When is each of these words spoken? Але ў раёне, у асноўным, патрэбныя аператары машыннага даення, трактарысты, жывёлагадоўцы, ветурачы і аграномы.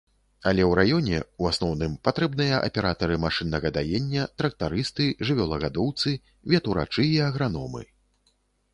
Але 0.51 0.61
ў 0.69 0.77
раёне, 0.79 1.19
у 1.43 1.49
асноўным, 1.49 1.93
патрэбныя 2.07 2.63
аператары 2.69 3.19
машыннага 3.27 3.73
даення, 3.77 4.27
трактарысты, 4.43 5.11
жывёлагадоўцы, 5.31 6.19
ветурачы 6.55 7.11
і 7.15 7.17
аграномы. 7.31 7.89